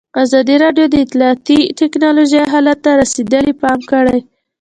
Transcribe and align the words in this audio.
ازادي 0.23 0.55
راډیو 0.63 0.85
د 0.89 0.95
اطلاعاتی 1.05 1.59
تکنالوژي 1.81 2.41
حالت 2.53 2.77
ته 2.85 2.91
رسېدلي 3.01 3.53
پام 3.61 3.79
کړی. 3.91 4.19